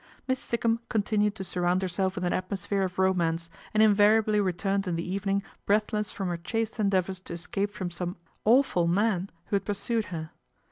Miss 0.27 0.39
Sikkum 0.39 0.79
continued 0.89 1.35
to 1.35 1.43
surround 1.43 1.83
herself 1.83 2.15
with 2.15 2.25
an 2.25 2.33
atmosphere 2.33 2.81
of 2.81 2.97
romance, 2.97 3.51
and 3.71 3.83
invariably 3.83 4.41
returned 4.41 4.87
in 4.87 4.95
the 4.95 5.07
evening 5.07 5.43
breathless 5.67 6.11
from 6.11 6.27
her 6.29 6.37
chaste 6.37 6.79
endeavours 6.79 7.19
to 7.19 7.33
escape 7.33 7.69
from 7.69 7.91
some" 7.91 8.17
awful 8.57 8.87
man" 8.87 9.29
who 9.45 9.55
had 9.55 9.63
pursued 9.65 10.05
her. 10.05 10.31